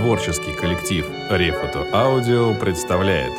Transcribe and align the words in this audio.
Творческий 0.00 0.54
коллектив 0.54 1.06
Рефото 1.28 1.86
Аудио 1.92 2.58
представляет 2.58 3.34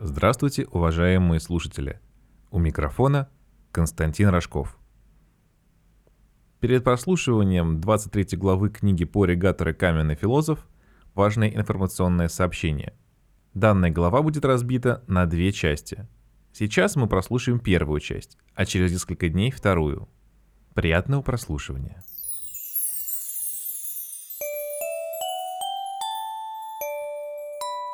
Здравствуйте, 0.00 0.66
уважаемые 0.70 1.38
слушатели! 1.40 2.00
У 2.50 2.58
микрофона 2.58 3.28
Константин 3.70 4.30
Рожков. 4.30 4.78
Перед 6.58 6.84
прослушиванием 6.84 7.82
23 7.82 8.38
главы 8.38 8.70
книги 8.70 9.04
Пори 9.04 9.34
Гаттера 9.36 9.74
«Каменный 9.74 10.14
философ» 10.14 10.66
важное 11.14 11.50
информационное 11.50 12.28
сообщение. 12.28 12.94
Данная 13.52 13.90
глава 13.90 14.22
будет 14.22 14.46
разбита 14.46 15.04
на 15.06 15.26
две 15.26 15.52
части. 15.52 16.08
Сейчас 16.54 16.96
мы 16.96 17.08
прослушаем 17.08 17.60
первую 17.60 18.00
часть, 18.00 18.38
а 18.54 18.64
через 18.64 18.90
несколько 18.90 19.28
дней 19.28 19.50
вторую. 19.50 20.08
Приятного 20.74 21.20
прослушивания. 21.22 22.02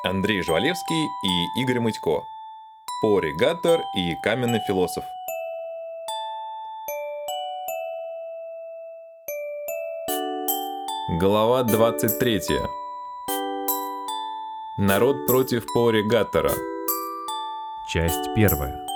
Андрей 0.03 0.41
Жвалевский 0.43 1.05
и 1.23 1.61
Игорь 1.61 1.79
Мытько. 1.79 2.23
Пори 3.01 3.33
Гаттер 3.33 3.81
и 3.95 4.15
Каменный 4.23 4.61
философ. 4.67 5.03
Глава 11.19 11.63
23. 11.63 12.41
Народ 14.77 15.25
против 15.25 15.65
Пори 15.73 16.07
Гаттера. 16.07 16.51
Часть 17.89 18.33
первая. 18.35 18.86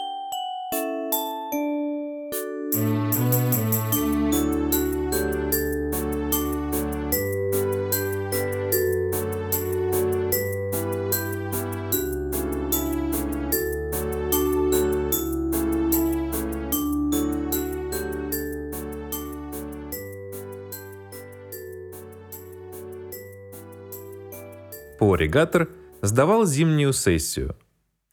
Пори 25.11 25.27
Гаттер 25.27 25.67
сдавал 26.01 26.45
зимнюю 26.45 26.93
сессию. 26.93 27.57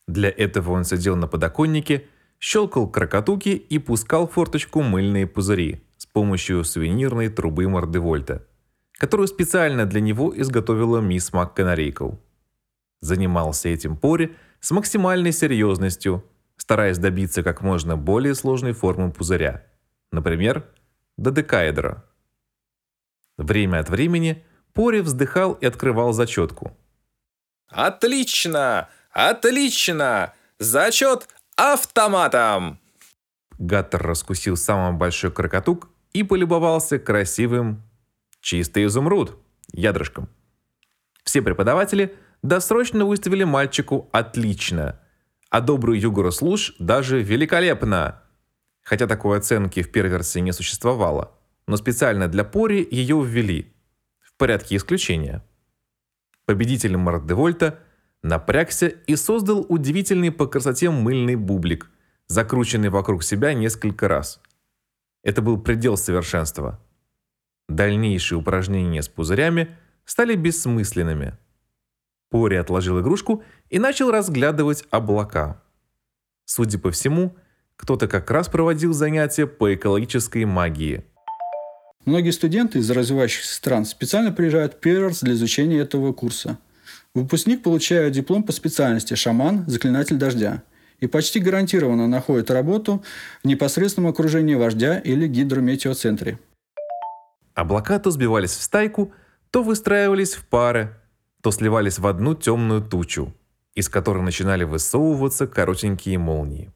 Для 0.08 0.28
этого 0.30 0.72
он 0.72 0.82
сидел 0.82 1.14
на 1.14 1.28
подоконнике, 1.28 2.08
щелкал 2.40 2.90
крокотуки 2.90 3.50
и 3.50 3.78
пускал 3.78 4.26
в 4.26 4.32
форточку 4.32 4.82
мыльные 4.82 5.28
пузыри 5.28 5.84
с 5.96 6.06
помощью 6.06 6.64
сувенирной 6.64 7.28
трубы 7.28 7.68
Мордевольта, 7.68 8.44
которую 8.94 9.28
специально 9.28 9.86
для 9.86 10.00
него 10.00 10.36
изготовила 10.36 10.98
мисс 10.98 11.32
МакКанарейкл. 11.32 12.14
Занимался 13.00 13.68
этим 13.68 13.96
Пори 13.96 14.34
с 14.58 14.72
максимальной 14.72 15.30
серьезностью, 15.30 16.24
стараясь 16.56 16.98
добиться 16.98 17.44
как 17.44 17.62
можно 17.62 17.96
более 17.96 18.34
сложной 18.34 18.72
формы 18.72 19.12
пузыря, 19.12 19.64
например, 20.10 20.64
додекаэдра. 21.16 22.04
Время 23.36 23.78
от 23.78 23.88
времени 23.88 24.44
Пори 24.72 25.00
вздыхал 25.00 25.52
и 25.52 25.64
открывал 25.64 26.12
зачетку. 26.12 26.76
«Отлично! 27.68 28.88
Отлично! 29.12 30.34
Зачет 30.58 31.28
автоматом!» 31.56 32.78
Гаттер 33.58 34.02
раскусил 34.02 34.56
самый 34.56 34.96
большой 34.96 35.32
крокотук 35.32 35.88
и 36.12 36.22
полюбовался 36.22 36.98
красивым 36.98 37.82
«чистый 38.40 38.86
изумруд» 38.86 39.36
ядрышком. 39.72 40.28
Все 41.24 41.42
преподаватели 41.42 42.14
досрочно 42.42 43.04
выставили 43.04 43.44
мальчику 43.44 44.08
«отлично», 44.12 45.00
а 45.50 45.60
добрую 45.60 46.00
Югору 46.00 46.30
Слуш 46.30 46.74
даже 46.78 47.22
«великолепно», 47.22 48.22
хотя 48.82 49.06
такой 49.06 49.38
оценки 49.38 49.82
в 49.82 49.90
первой 49.90 50.10
версии 50.10 50.38
не 50.40 50.52
существовало, 50.52 51.32
но 51.66 51.76
специально 51.76 52.28
для 52.28 52.44
Пори 52.44 52.86
ее 52.90 53.22
ввели– 53.24 53.74
порядке 54.38 54.76
исключения. 54.76 55.42
Победитель 56.48 56.96
Мардевольта 56.96 57.78
напрягся 58.22 58.86
и 58.86 59.16
создал 59.16 59.66
удивительный 59.68 60.32
по 60.32 60.46
красоте 60.46 60.88
мыльный 60.88 61.36
бублик, 61.36 61.90
закрученный 62.26 62.88
вокруг 62.88 63.22
себя 63.22 63.52
несколько 63.52 64.08
раз. 64.08 64.40
Это 65.22 65.42
был 65.42 65.60
предел 65.60 65.98
совершенства. 65.98 66.80
Дальнейшие 67.68 68.38
упражнения 68.38 69.02
с 69.02 69.08
пузырями 69.10 69.76
стали 70.06 70.36
бессмысленными. 70.36 71.36
Пори 72.30 72.56
отложил 72.56 72.98
игрушку 72.98 73.44
и 73.68 73.78
начал 73.78 74.10
разглядывать 74.10 74.86
облака. 74.88 75.62
Судя 76.46 76.78
по 76.78 76.90
всему, 76.90 77.36
кто-то 77.76 78.08
как 78.08 78.30
раз 78.30 78.48
проводил 78.48 78.94
занятия 78.94 79.46
по 79.46 79.74
экологической 79.74 80.46
магии– 80.46 81.04
Многие 82.08 82.30
студенты 82.30 82.78
из 82.78 82.90
развивающихся 82.90 83.54
стран 83.54 83.84
специально 83.84 84.32
приезжают 84.32 84.72
в 84.72 84.76
Перерс 84.78 85.20
для 85.20 85.34
изучения 85.34 85.80
этого 85.80 86.14
курса. 86.14 86.56
Выпускник 87.14 87.62
получает 87.62 88.14
диплом 88.14 88.44
по 88.44 88.52
специальности 88.52 89.12
«Шаман. 89.12 89.64
Заклинатель 89.66 90.16
дождя» 90.16 90.62
и 91.00 91.06
почти 91.06 91.38
гарантированно 91.38 92.08
находит 92.08 92.50
работу 92.50 93.04
в 93.44 93.46
непосредственном 93.46 94.10
окружении 94.10 94.54
вождя 94.54 94.98
или 94.98 95.28
гидрометеоцентре. 95.28 96.38
Облака 97.52 97.98
то 97.98 98.10
сбивались 98.10 98.52
в 98.52 98.62
стайку, 98.62 99.12
то 99.50 99.62
выстраивались 99.62 100.32
в 100.32 100.46
пары, 100.46 100.96
то 101.42 101.50
сливались 101.50 101.98
в 101.98 102.06
одну 102.06 102.34
темную 102.34 102.80
тучу, 102.80 103.34
из 103.74 103.90
которой 103.90 104.22
начинали 104.22 104.64
высовываться 104.64 105.46
коротенькие 105.46 106.16
молнии. 106.16 106.72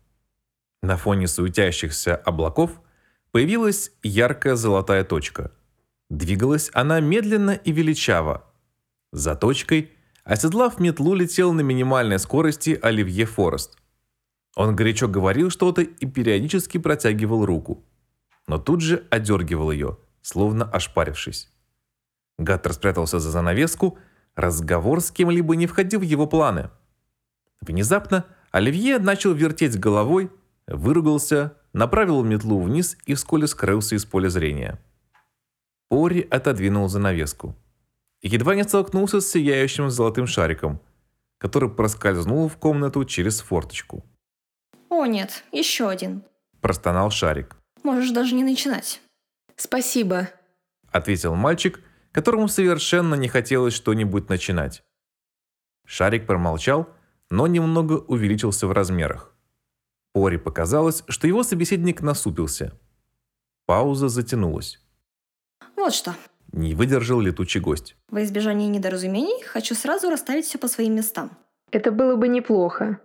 На 0.83 0.99
фоне 0.99 1.27
суетящихся 1.27 2.17
облаков– 2.17 2.83
Появилась 3.33 3.93
яркая 4.03 4.57
золотая 4.57 5.05
точка. 5.05 5.53
Двигалась 6.11 6.71
она 6.75 7.01
медленно 7.01 7.53
и 7.53 7.73
величаво. 7.73 8.45
За 9.11 9.35
точкой, 9.35 9.91
оседлав 10.23 10.79
метлу, 10.79 11.15
летел 11.15 11.55
на 11.55 11.63
минимальной 11.63 12.19
скорости 12.19 12.79
Оливье 12.83 13.25
Форест. 13.25 13.79
Он 14.55 14.77
горячо 14.77 15.09
говорил 15.09 15.49
что-то 15.49 15.81
и 15.81 16.07
периодически 16.07 16.77
протягивал 16.77 17.47
руку. 17.47 17.83
Но 18.47 18.59
тут 18.59 18.83
же 18.83 19.07
одергивал 19.11 19.71
ее, 19.71 19.97
словно 20.21 20.67
ошпарившись. 20.71 21.51
Гаттер 22.39 22.75
спрятался 22.75 23.19
за 23.19 23.31
занавеску, 23.31 23.99
разговор 24.35 25.01
с 25.01 25.11
кем-либо 25.11 25.57
не 25.57 25.67
входил 25.67 26.01
в 26.01 26.03
его 26.03 26.27
планы. 26.27 26.69
Внезапно 27.63 28.27
Оливье 28.51 28.99
начал 28.99 29.33
вертеть 29.33 29.81
головой, 29.81 30.31
выругался, 30.67 31.57
направил 31.73 32.23
метлу 32.23 32.61
вниз 32.61 32.97
и 33.07 33.15
вскоре 33.15 33.47
скрылся 33.47 33.95
из 33.95 34.05
поля 34.05 34.29
зрения. 34.29 34.81
Ори 35.91 36.27
отодвинул 36.31 36.89
занавеску. 36.89 37.55
Едва 38.23 38.55
не 38.55 38.65
столкнулся 38.65 39.21
с 39.21 39.31
сияющим 39.31 39.91
золотым 39.91 40.27
шариком, 40.27 40.81
который 41.39 41.69
проскользнул 41.69 42.49
в 42.49 42.57
комнату 42.57 43.05
через 43.05 43.41
форточку. 43.41 44.05
«О 44.89 45.07
нет, 45.07 45.45
еще 45.53 45.89
один»,– 45.89 46.23
простонал 46.61 47.11
шарик. 47.11 47.57
«Можешь 47.83 48.11
даже 48.11 48.35
не 48.35 48.45
начинать». 48.45 49.01
«Спасибо»,– 49.57 50.29
ответил 50.93 51.35
мальчик, 51.35 51.81
которому 52.13 52.49
совершенно 52.49 53.15
не 53.15 53.29
хотелось 53.29 53.75
что-нибудь 53.75 54.29
начинать. 54.29 54.83
Шарик 55.87 56.27
промолчал, 56.27 56.89
но 57.31 57.47
немного 57.47 57.95
увеличился 57.95 58.67
в 58.67 58.73
размерах. 58.73 59.32
Ори 60.15 60.37
показалось, 60.37 61.05
что 61.09 61.27
его 61.27 61.43
собеседник 61.43 62.03
насупился. 62.03 62.73
Пауза 63.67 64.09
затянулась. 64.09 64.81
Вот 65.77 65.95
что. 65.95 66.15
Не 66.53 66.75
выдержал 66.75 67.21
летучий 67.21 67.61
гость. 67.61 67.97
Во 68.09 68.23
избежание 68.23 68.69
недоразумений 68.69 69.43
хочу 69.43 69.75
сразу 69.75 70.11
расставить 70.11 70.45
все 70.45 70.59
по 70.59 70.69
своим 70.69 70.95
местам. 70.95 71.31
Это 71.71 71.91
было 71.91 72.17
бы 72.17 72.29
неплохо. 72.29 73.01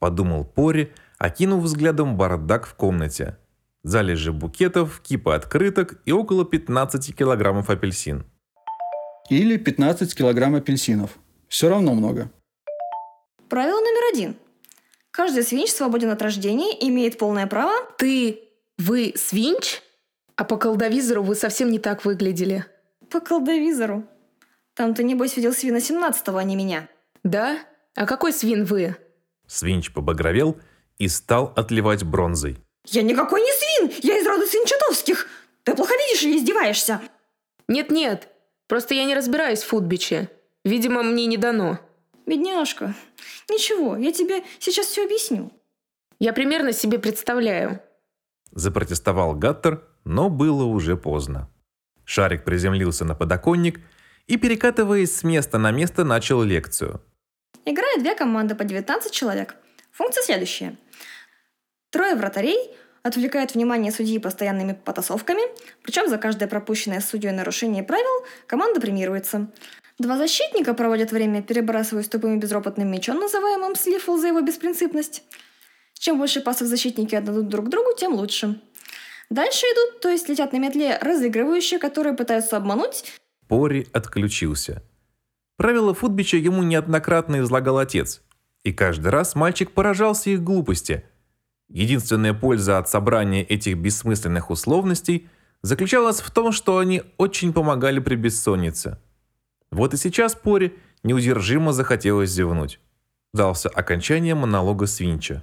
Подумал 0.00 0.44
Пори, 0.44 0.92
окинув 1.18 1.62
взглядом 1.62 2.16
бардак 2.16 2.66
в 2.66 2.74
комнате. 2.74 3.38
Залежи 3.84 4.32
букетов, 4.32 5.00
кипа 5.00 5.36
открыток 5.36 6.00
и 6.04 6.12
около 6.12 6.44
15 6.44 7.16
килограммов 7.16 7.70
апельсин. 7.70 8.24
Или 9.30 9.56
15 9.56 10.14
килограмм 10.14 10.56
апельсинов. 10.56 11.18
Все 11.48 11.68
равно 11.68 11.94
много. 11.94 12.30
Правило 13.48 13.80
номер 13.80 14.12
один. 14.12 14.36
Каждый 15.12 15.44
свинч 15.44 15.70
свободен 15.70 16.10
от 16.10 16.22
рождения 16.22 16.76
и 16.76 16.88
имеет 16.88 17.18
полное 17.18 17.46
право... 17.46 17.72
Ты... 17.98 18.40
Вы 18.78 19.12
свинч? 19.14 19.82
А 20.36 20.44
по 20.44 20.56
колдовизору 20.56 21.22
вы 21.22 21.34
совсем 21.34 21.70
не 21.70 21.78
так 21.78 22.04
выглядели. 22.04 22.64
По 23.10 23.20
колдовизору? 23.20 24.04
Там 24.74 24.94
ты, 24.94 25.04
небось, 25.04 25.36
видел 25.36 25.52
свина 25.52 25.76
17-го, 25.76 26.38
а 26.38 26.42
не 26.42 26.56
меня. 26.56 26.88
Да? 27.22 27.58
А 27.94 28.06
какой 28.06 28.32
свин 28.32 28.64
вы? 28.64 28.96
Свинч 29.46 29.92
побагровел 29.92 30.58
и 30.96 31.08
стал 31.08 31.52
отливать 31.54 32.04
бронзой. 32.04 32.56
Я 32.86 33.02
никакой 33.02 33.42
не 33.42 33.52
свин! 33.52 34.00
Я 34.02 34.18
из 34.18 34.26
рода 34.26 34.46
свинчатовских! 34.46 35.28
Ты 35.62 35.74
плохо 35.74 35.92
видишь 35.94 36.22
или 36.22 36.38
издеваешься? 36.38 37.00
Нет-нет, 37.68 38.28
просто 38.66 38.94
я 38.94 39.04
не 39.04 39.14
разбираюсь 39.14 39.62
в 39.62 39.68
футбиче. 39.68 40.30
Видимо, 40.64 41.02
мне 41.02 41.26
не 41.26 41.36
дано. 41.36 41.78
Бедняжка. 42.26 42.94
Ничего, 43.50 43.96
я 43.96 44.12
тебе 44.12 44.42
сейчас 44.58 44.86
все 44.86 45.04
объясню. 45.04 45.52
Я 46.18 46.32
примерно 46.32 46.72
себе 46.72 46.98
представляю. 46.98 47.80
Запротестовал 48.52 49.34
Гаттер, 49.34 49.82
но 50.04 50.28
было 50.28 50.64
уже 50.64 50.96
поздно. 50.96 51.50
Шарик 52.04 52.44
приземлился 52.44 53.04
на 53.04 53.14
подоконник 53.14 53.80
и, 54.26 54.36
перекатываясь 54.36 55.16
с 55.16 55.24
места 55.24 55.58
на 55.58 55.70
место, 55.70 56.04
начал 56.04 56.42
лекцию. 56.42 57.02
Играют 57.64 58.02
две 58.02 58.14
команды 58.14 58.54
по 58.54 58.64
19 58.64 59.12
человек. 59.12 59.56
Функция 59.92 60.22
следующая. 60.22 60.76
Трое 61.90 62.14
вратарей 62.14 62.70
отвлекают 63.02 63.54
внимание 63.54 63.92
судьи 63.92 64.18
постоянными 64.18 64.72
потасовками, 64.72 65.42
причем 65.82 66.08
за 66.08 66.18
каждое 66.18 66.48
пропущенное 66.48 67.00
судьей 67.00 67.32
нарушение 67.32 67.82
правил 67.82 68.26
команда 68.46 68.80
премируется. 68.80 69.48
Два 69.98 70.16
защитника 70.16 70.74
проводят 70.74 71.12
время, 71.12 71.42
перебрасываясь 71.42 72.08
тупым 72.08 72.36
и 72.36 72.40
безропотным 72.40 72.90
мячом, 72.90 73.18
называемым 73.18 73.74
слифл 73.74 74.16
за 74.16 74.28
его 74.28 74.40
беспринципность. 74.40 75.22
Чем 75.94 76.18
больше 76.18 76.40
пасов 76.40 76.68
защитники 76.68 77.14
отдадут 77.14 77.48
друг 77.48 77.68
другу, 77.68 77.90
тем 77.96 78.14
лучше. 78.14 78.60
Дальше 79.30 79.64
идут, 79.66 80.00
то 80.00 80.08
есть 80.08 80.28
летят 80.28 80.52
на 80.52 80.58
метле 80.58 80.98
разыгрывающие, 81.00 81.78
которые 81.78 82.14
пытаются 82.14 82.56
обмануть. 82.56 83.04
Пори 83.48 83.86
отключился. 83.92 84.82
Правила 85.56 85.94
футбича 85.94 86.36
ему 86.36 86.62
неоднократно 86.62 87.40
излагал 87.40 87.78
отец, 87.78 88.22
и 88.64 88.72
каждый 88.72 89.08
раз 89.08 89.34
мальчик 89.34 89.70
поражался 89.70 90.30
их 90.30 90.42
глупости. 90.42 91.04
Единственная 91.68 92.34
польза 92.34 92.78
от 92.78 92.88
собрания 92.88 93.42
этих 93.42 93.78
бессмысленных 93.78 94.50
условностей 94.50 95.28
заключалась 95.62 96.20
в 96.20 96.30
том, 96.30 96.52
что 96.52 96.78
они 96.78 97.02
очень 97.16 97.52
помогали 97.52 98.00
при 98.00 98.16
бессоннице. 98.16 98.98
Вот 99.72 99.94
и 99.94 99.96
сейчас 99.96 100.34
Пори 100.34 100.78
неудержимо 101.02 101.72
захотелось 101.72 102.30
зевнуть. 102.30 102.78
Дался 103.32 103.70
окончание 103.70 104.34
монолога 104.34 104.86
Свинча. 104.86 105.42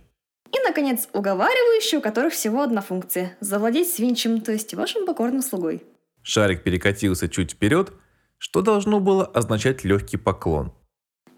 И, 0.52 0.60
наконец, 0.60 1.10
уговаривающие, 1.14 2.00
у 2.00 2.02
которых 2.02 2.34
всего 2.34 2.62
одна 2.62 2.82
функция– 2.82 3.36
завладеть 3.40 3.92
свинчем, 3.92 4.42
то 4.42 4.52
есть 4.52 4.74
вашим 4.76 5.06
покорным 5.06 5.42
слугой. 5.42 5.84
Шарик 6.22 6.64
перекатился 6.64 7.28
чуть 7.28 7.52
вперед, 7.52 7.92
что 8.38 8.62
должно 8.62 9.00
было 9.00 9.26
означать 9.26 9.84
легкий 9.84 10.18
поклон. 10.18 10.74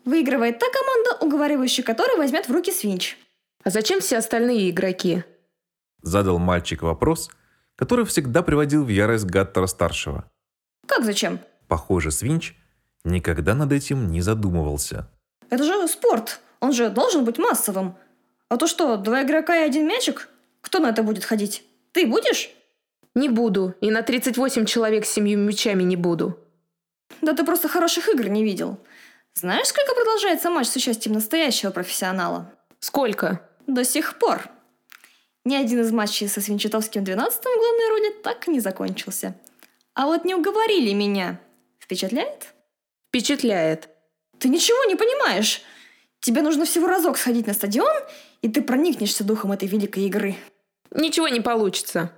Выигрывает 0.04 0.60
та 0.60 0.66
команда, 0.70 1.26
уговаривающая 1.26 1.84
которой 1.84 2.18
возьмет 2.18 2.50
в 2.50 2.52
руки 2.52 2.72
свинч. 2.72 3.18
А 3.64 3.70
зачем 3.70 4.02
все 4.02 4.18
остальные 4.18 4.70
игроки? 4.70 5.24
Задал 6.02 6.40
мальчик 6.40 6.82
вопрос, 6.82 7.30
который 7.76 8.06
всегда 8.06 8.42
приводил 8.42 8.84
в 8.84 8.90
ярость 8.90 9.26
Гаттера-старшего. 9.26 10.30
Как 10.88 11.06
зачем? 11.06 11.40
Похоже, 11.68 12.12
Свинч 12.12 12.56
никогда 13.04 13.54
над 13.56 13.72
этим 13.72 14.12
не 14.12 14.22
задумывался. 14.22 15.08
Это 15.50 15.64
же 15.64 15.88
спорт. 15.88 16.40
Он 16.60 16.72
же 16.72 16.90
должен 16.90 17.26
быть 17.26 17.38
массовым. 17.38 17.96
А 18.50 18.58
то 18.58 18.68
что, 18.68 18.98
два 18.98 19.24
игрока 19.24 19.56
и 19.58 19.66
один 19.66 19.88
мячик? 19.88 20.30
Кто 20.62 20.80
на 20.80 20.90
это 20.90 21.04
будет 21.04 21.24
ходить? 21.24 21.64
Ты 21.92 22.06
будешь? 22.06 22.52
Не 23.16 23.30
буду. 23.30 23.76
И 23.82 23.92
на 23.92 24.02
38 24.02 24.66
человек 24.66 25.06
с 25.06 25.10
семью 25.12 25.40
мячами 25.40 25.84
не 25.84 25.96
буду. 25.96 26.40
Да 27.22 27.34
ты 27.34 27.44
просто 27.44 27.68
хороших 27.68 28.08
игр 28.10 28.28
не 28.30 28.44
видел. 28.44 28.78
Знаешь, 29.34 29.68
сколько 29.68 29.94
продолжается 29.96 30.50
матч 30.50 30.68
с 30.68 30.76
участием 30.76 31.16
настоящего 31.16 31.72
профессионала? 31.72 32.52
Сколько? 32.80 33.42
До 33.68 33.84
сих 33.84 34.20
пор. 34.20 34.50
Ни 35.44 35.56
один 35.56 35.82
из 35.82 35.92
матчей 35.92 36.28
со 36.28 36.42
Свинчатовским 36.42 37.04
12 37.04 37.40
в 37.40 37.44
главной 37.44 37.90
роли 37.90 38.22
так 38.22 38.48
и 38.48 38.52
не 38.52 38.60
закончился. 38.60 39.36
А 39.94 40.06
вот 40.06 40.24
не 40.24 40.36
уговорили 40.36 40.94
меня. 40.94 41.40
Впечатляет? 41.80 42.54
Впечатляет. 43.12 43.90
Ты 44.40 44.48
ничего 44.48 44.86
не 44.86 44.96
понимаешь. 44.96 45.62
Тебе 46.22 46.42
нужно 46.42 46.64
всего 46.64 46.88
разок 46.88 47.18
сходить 47.18 47.46
на 47.46 47.54
стадион, 47.54 47.92
и 48.42 48.48
ты 48.48 48.62
проникнешься 48.62 49.26
духом 49.26 49.52
этой 49.52 49.68
великой 49.68 50.06
игры. 50.06 50.38
Ничего 50.96 51.28
не 51.28 51.42
получится. 51.42 52.14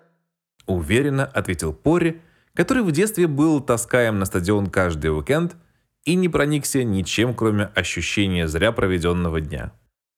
Уверенно 0.68 1.26
ответил 1.26 1.74
Пори, 1.74 2.22
который 2.54 2.84
в 2.84 2.92
детстве 2.92 3.26
был 3.26 3.60
таскаем 3.60 4.20
на 4.20 4.26
стадион 4.26 4.70
каждый 4.70 5.08
уикенд 5.08 5.56
и 6.06 6.14
не 6.14 6.30
проникся 6.30 6.84
ничем, 6.84 7.34
кроме 7.34 7.72
ощущения 7.74 8.48
зря 8.48 8.72
проведенного 8.72 9.42
дня. 9.42 9.74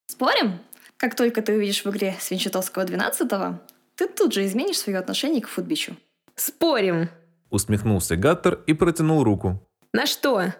Спорим? 0.07 0.59
Как 0.97 1.15
только 1.15 1.41
ты 1.41 1.53
увидишь 1.53 1.85
в 1.85 1.89
игре 1.89 2.17
Свинчатовского 2.19 2.83
12-го, 2.83 3.61
ты 3.95 4.09
тут 4.09 4.33
же 4.33 4.45
изменишь 4.45 4.79
свое 4.79 4.99
отношение 4.99 5.41
к 5.41 5.47
футбичу. 5.47 5.95
Спорим. 6.35 7.07
Усмехнулся 7.49 8.17
Гаттер 8.17 8.59
и 8.67 8.73
протянул 8.73 9.23
руку. 9.23 9.65
На 9.93 10.05
что? 10.05 10.53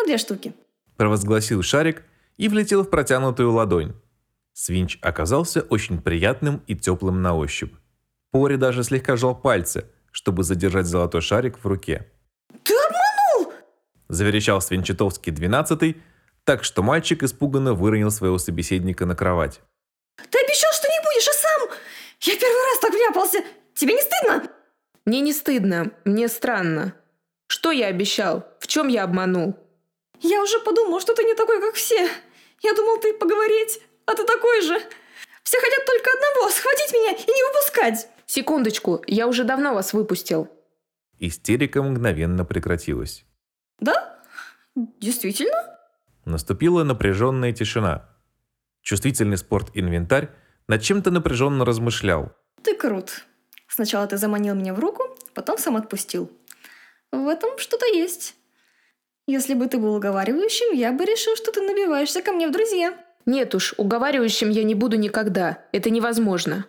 На 0.00 0.06
две 0.06 0.18
штуки. 0.18 0.54
Провозгласил 0.96 1.62
шарик 1.62 2.02
и 2.38 2.48
влетел 2.48 2.84
в 2.84 2.90
протянутую 2.90 3.52
ладонь. 3.52 3.94
Свинч 4.54 4.98
оказался 5.02 5.60
очень 5.62 6.00
приятным 6.00 6.62
и 6.66 6.74
теплым 6.74 7.20
на 7.22 7.36
ощупь. 7.36 7.74
Пори 8.30 8.56
даже 8.56 8.82
слегка 8.82 9.16
жал 9.16 9.34
пальцы, 9.34 9.84
чтобы 10.10 10.42
задержать 10.42 10.86
золотой 10.86 11.20
шарик 11.20 11.58
в 11.58 11.66
руке. 11.66 12.10
Ты 12.62 12.74
обманул! 12.74 13.52
Заверещал 14.08 14.60
Свинчатовский 14.60 15.32
12 15.32 15.96
так 16.44 16.64
что 16.64 16.82
мальчик 16.82 17.22
испуганно 17.22 17.74
выронил 17.74 18.10
своего 18.10 18.38
собеседника 18.38 19.06
на 19.06 19.14
кровать. 19.14 19.60
Ты 20.16 20.38
обещал, 20.38 20.72
что 20.72 20.88
не 20.88 20.98
будешь, 21.04 21.28
а 21.28 21.32
сам... 21.32 21.68
Я 22.22 22.34
первый 22.34 22.64
раз 22.64 22.78
так 22.80 22.92
вляпался. 22.92 23.44
Тебе 23.74 23.94
не 23.94 24.02
стыдно? 24.02 24.50
Мне 25.04 25.20
не 25.20 25.32
стыдно, 25.32 25.92
мне 26.04 26.28
странно. 26.28 26.94
Что 27.46 27.70
я 27.70 27.86
обещал? 27.86 28.46
В 28.58 28.66
чем 28.66 28.88
я 28.88 29.04
обманул? 29.04 29.56
Я 30.20 30.42
уже 30.42 30.60
подумал, 30.60 31.00
что 31.00 31.14
ты 31.14 31.24
не 31.24 31.34
такой, 31.34 31.60
как 31.60 31.74
все. 31.74 32.08
Я 32.62 32.74
думал, 32.74 32.98
ты 33.00 33.14
поговорить, 33.14 33.80
а 34.06 34.14
ты 34.14 34.24
такой 34.24 34.60
же. 34.62 34.78
Все 35.42 35.58
хотят 35.58 35.84
только 35.86 36.10
одного– 36.10 36.50
схватить 36.50 36.92
меня 36.92 37.12
и 37.12 37.30
не 37.30 37.42
выпускать. 37.48 38.08
Секундочку, 38.26 39.02
я 39.06 39.26
уже 39.26 39.44
давно 39.44 39.74
вас 39.74 39.92
выпустил. 39.92 40.48
Истерика 41.18 41.82
мгновенно 41.82 42.44
прекратилась. 42.44 43.24
Да? 43.80 44.22
Действительно? 44.74 45.78
Наступила 46.24 46.84
напряженная 46.84 47.52
тишина. 47.52 48.08
Чувствительный 48.82 49.36
спорт-инвентарь 49.36 50.30
над 50.68 50.82
чем-то 50.82 51.10
напряженно 51.10 51.64
размышлял. 51.64 52.32
Ты 52.62 52.74
крут. 52.74 53.26
Сначала 53.68 54.06
ты 54.06 54.16
заманил 54.16 54.54
меня 54.54 54.74
в 54.74 54.78
руку, 54.78 55.16
потом 55.34 55.58
сам 55.58 55.76
отпустил. 55.76 56.30
В 57.10 57.26
этом 57.26 57.58
что-то 57.58 57.86
есть. 57.86 58.36
Если 59.30 59.54
бы 59.54 59.68
ты 59.68 59.78
был 59.78 59.94
уговаривающим, 59.94 60.74
я 60.76 60.90
бы 60.90 61.04
решил, 61.04 61.36
что 61.36 61.52
ты 61.52 61.60
набиваешься 61.60 62.20
ко 62.20 62.32
мне 62.32 62.48
в 62.48 62.52
друзья. 62.52 62.98
Нет 63.26 63.54
уж, 63.54 63.74
уговаривающим 63.76 64.50
я 64.50 64.64
не 64.64 64.74
буду 64.74 64.96
никогда. 64.96 65.64
Это 65.70 65.88
невозможно. 65.88 66.66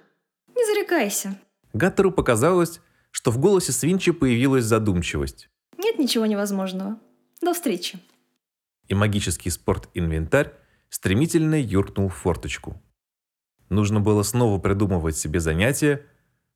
Не 0.55 0.63
зарекайся. 0.67 1.39
Гаттеру 1.73 2.11
показалось, 2.11 2.79
что 3.09 3.31
в 3.31 3.39
голосе 3.39 3.71
Свинчи 3.71 4.11
появилась 4.11 4.65
задумчивость. 4.65 5.49
Нет 5.79 5.97
ничего 5.97 6.27
невозможного. 6.27 6.99
До 7.41 7.55
встречи. 7.55 7.97
И 8.87 8.93
магический 8.93 9.49
спорт-инвентарь 9.49 10.53
стремительно 10.89 11.59
юркнул 11.59 12.09
в 12.09 12.15
форточку. 12.15 12.79
Нужно 13.69 14.01
было 14.01 14.21
снова 14.21 14.59
придумывать 14.59 15.17
себе 15.17 15.39
занятия. 15.39 16.05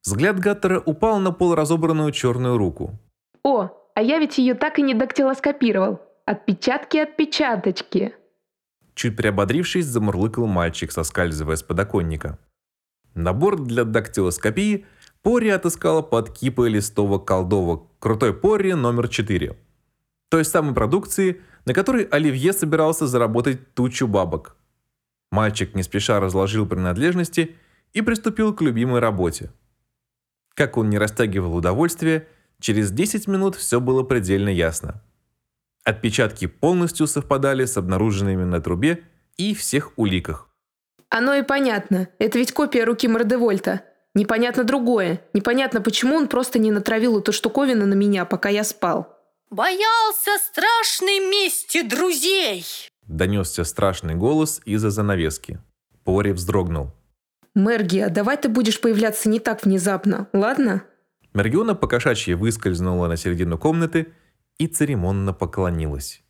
Взгляд 0.04 0.38
Гаттера 0.38 0.80
упал 0.80 1.18
на 1.18 1.32
полуразобранную 1.32 2.12
черную 2.12 2.60
руку. 2.60 2.92
О, 3.42 3.72
а 3.96 4.02
я 4.02 4.20
ведь 4.20 4.38
ее 4.38 4.54
так 4.54 4.78
и 4.78 4.82
не 4.82 4.94
дактилоскопировал. 4.94 6.02
Отпечатки 6.26 6.98
отпечаточки. 6.98 8.14
Чуть 8.94 9.16
приободрившись, 9.16 9.86
замурлыкал 9.86 10.48
мальчик, 10.48 10.92
соскальзывая 10.92 11.56
с 11.56 11.64
подоконника. 11.64 12.38
Набор 13.14 13.58
для 13.58 13.86
дактилоскопии 13.86 14.86
Пори 15.22 15.50
отыскала 15.50 16.02
под 16.02 16.38
кипой 16.38 16.70
листовок 16.70 17.26
колдовок 17.26 17.88
«Крутой 18.00 18.34
Пори 18.34 18.74
номер 18.74 19.06
4». 19.06 19.56
Той 20.30 20.46
самой 20.46 20.76
продукции, 20.76 21.42
на 21.66 21.74
которой 21.74 22.04
Оливье 22.04 22.52
собирался 22.54 23.08
заработать 23.08 23.74
тучу 23.74 24.08
бабок. 24.08 24.58
Мальчик 25.32 25.74
не 25.74 25.84
спеша 25.84 26.20
разложил 26.20 26.68
принадлежности 26.68 27.56
и 27.94 28.02
приступил 28.02 28.54
к 28.54 28.62
любимой 28.62 29.00
работе. 29.00 29.52
Как 30.54 30.78
он 30.78 30.90
не 30.90 30.98
растягивал 30.98 31.56
удовольствие, 31.56 32.28
через 32.60 32.92
10 32.92 33.28
минут 33.28 33.56
все 33.56 33.80
было 33.80 34.04
предельно 34.04 34.50
ясно. 34.50 35.02
Отпечатки 35.84 36.48
полностью 36.48 37.08
совпадали 37.08 37.66
с 37.66 37.78
обнаруженными 37.78 38.44
на 38.44 38.60
трубе 38.60 39.04
и 39.38 39.54
всех 39.54 39.92
уликах. 39.98 40.50
Оно 41.10 41.36
и 41.36 41.44
понятно. 41.44 42.08
Это 42.18 42.40
ведь 42.40 42.52
копия 42.52 42.84
руки 42.84 43.08
Мордевольта. 43.08 43.84
Непонятно 44.16 44.64
другое. 44.64 45.22
Непонятно, 45.34 45.82
почему 45.82 46.16
он 46.16 46.28
просто 46.28 46.58
не 46.58 46.72
натравил 46.72 47.20
эту 47.20 47.32
штуковину 47.32 47.86
на 47.86 47.94
меня, 47.94 48.26
пока 48.26 48.50
я 48.50 48.64
спал. 48.64 49.16
Боялся 49.52 50.32
страшной 50.44 51.20
мести 51.20 51.84
друзей. 51.84 52.66
Донесся 53.08 53.64
страшный 53.64 54.16
голос 54.16 54.62
из-за 54.66 54.90
занавески. 54.90 55.60
Пори 56.04 56.32
вздрогнул. 56.32 56.92
Мергия, 57.54 58.10
давай 58.10 58.38
ты 58.38 58.50
будешь 58.50 58.82
появляться 58.82 59.30
не 59.30 59.40
так 59.40 59.66
внезапно, 59.66 60.28
ладно? 60.34 60.84
Мергиона 61.36 61.76
покошачьи 61.76 62.34
выскользнула 62.34 63.08
на 63.08 63.18
середину 63.18 63.58
комнаты 63.58 64.14
и 64.58 64.68
церемонно 64.68 65.34
поклонилась. 65.34 66.24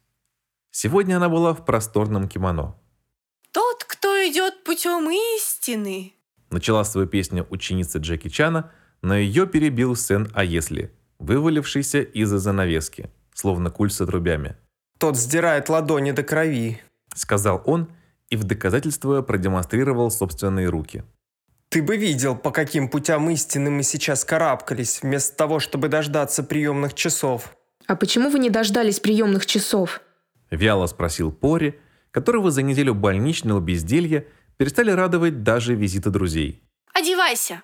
Сегодня 0.71 1.17
она 1.17 1.29
была 1.29 1.53
в 1.53 1.63
просторном 1.63 2.27
кимоно. 2.27 2.75
Тот, 3.51 3.83
кто 3.83 4.07
идет 4.27 4.63
путем 4.63 5.07
истины. 5.37 6.13
Начала 6.49 6.83
свою 6.83 7.07
песню 7.07 7.45
ученица 7.51 7.99
Джеки 7.99 8.29
Чана, 8.29 8.71
но 9.03 9.15
ее 9.15 9.45
перебил 9.45 9.95
Сен 9.95 10.27
А 10.33 10.43
если, 10.43 10.91
вывалившийся 11.19 12.01
из-за 12.01 12.39
занавески, 12.39 13.11
словно 13.31 13.69
куль 13.69 13.91
с 13.91 14.01
отрубями. 14.01 14.57
Тот 14.97 15.17
сдирает 15.17 15.69
ладони 15.69 16.11
до 16.11 16.23
крови. 16.23 16.81
Сказал 17.13 17.61
он 17.65 17.89
и 18.31 18.37
в 18.37 18.43
доказательство 18.43 19.21
продемонстрировал 19.21 20.09
собственные 20.09 20.67
руки. 20.67 21.03
Ты 21.75 21.83
бы 21.83 21.97
видел, 21.97 22.37
по 22.37 22.51
каким 22.51 22.87
путям 22.87 23.29
истины 23.31 23.69
мы 23.69 23.83
сейчас 23.83 24.23
карабкались, 24.23 25.01
вместо 25.01 25.35
того, 25.35 25.59
чтобы 25.59 25.89
дождаться 25.89 26.41
приемных 26.41 26.93
часов. 26.93 27.53
А 27.85 27.97
почему 27.97 28.29
вы 28.29 28.39
не 28.39 28.49
дождались 28.49 29.01
приемных 29.01 29.45
часов? 29.45 29.99
Вяло 30.49 30.87
спросил 30.87 31.33
Пори, 31.33 31.77
которого 32.11 32.49
за 32.49 32.61
неделю 32.61 32.93
больничного 32.95 33.59
безделья 33.59 34.25
перестали 34.55 34.89
радовать 34.91 35.43
даже 35.43 35.75
визиты 35.75 36.11
друзей. 36.11 36.63
Одевайся. 36.93 37.61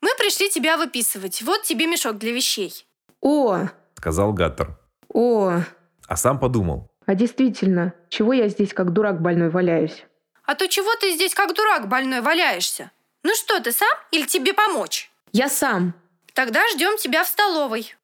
Мы 0.00 0.08
пришли 0.18 0.50
тебя 0.50 0.76
выписывать. 0.76 1.40
Вот 1.42 1.62
тебе 1.62 1.86
мешок 1.86 2.18
для 2.18 2.32
вещей. 2.32 2.84
О, 3.20 3.68
Сказал 3.94 4.32
Гаттер. 4.32 4.76
о, 5.08 5.60
А 6.08 6.16
сам 6.16 6.40
подумал. 6.40 6.90
а 7.06 7.14
действительно, 7.14 7.94
чего 8.08 8.32
я 8.32 8.48
здесь 8.48 8.74
как 8.74 8.92
дурак 8.92 9.22
больной 9.22 9.50
валяюсь? 9.50 10.04
А 10.46 10.56
то 10.56 10.66
чего 10.66 10.92
ты 10.96 11.12
здесь 11.12 11.32
как 11.32 11.54
дурак 11.54 11.86
больной 11.86 12.22
валяешься? 12.22 12.90
Ну 13.22 13.34
что, 13.34 13.60
ты 13.60 13.72
сам 13.72 13.88
или 14.10 14.26
тебе 14.26 14.52
помочь? 14.52 15.10
Я 15.32 15.48
сам. 15.48 15.94
Тогда 16.34 16.60
ждем 16.74 16.96
тебя 16.98 17.24
в 17.24 17.28
столовой. 17.28 17.94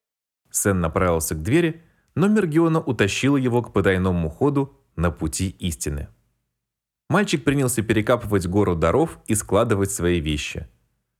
Сен 0.50 0.80
направился 0.80 1.34
к 1.34 1.42
двери, 1.42 1.82
но 2.14 2.28
Мергиона 2.28 2.80
утащила 2.80 3.36
его 3.36 3.62
к 3.62 3.72
потайному 3.72 4.30
ходу 4.30 4.76
на 4.96 5.10
пути 5.10 5.50
истины. 5.58 6.08
Мальчик 7.08 7.42
принялся 7.42 7.82
перекапывать 7.82 8.46
гору 8.46 8.76
даров 8.76 9.18
и 9.26 9.34
складывать 9.34 9.90
свои 9.90 10.20
вещи. 10.20 10.68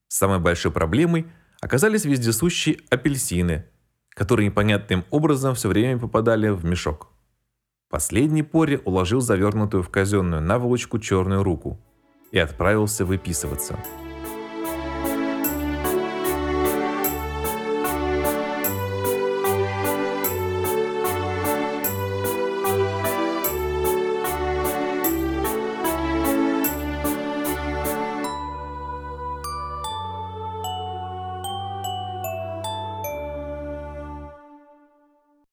Самой 0.09 0.38
большой 0.38 0.71
проблемой 0.71 1.26
оказались 1.61 2.05
вездесущие 2.05 2.81
апельсины, 2.90 3.67
которые 4.11 4.47
непонятным 4.47 5.05
образом 5.11 5.55
все 5.55 5.69
время 5.69 5.99
попадали 5.99 6.50
в 6.50 6.64
мешок. 6.64 7.09
Последний 7.88 8.43
Пори 8.43 8.81
уложил 8.85 9.21
завернутую 9.21 9.83
в 9.83 9.88
казенную 9.88 10.43
наволочку 10.43 10.99
черную 10.99 11.43
руку 11.43 11.83
и 12.33 12.39
отправился 12.39 13.05
выписываться– 13.05 13.79